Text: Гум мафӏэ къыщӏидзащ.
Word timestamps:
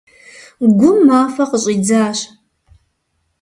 Гум 0.77 0.97
мафӏэ 1.07 1.45
къыщӏидзащ. 1.49 2.19